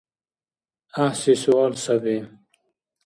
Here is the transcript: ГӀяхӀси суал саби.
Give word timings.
ГӀяхӀси 0.93 1.33
суал 1.41 1.73
саби. 1.83 2.17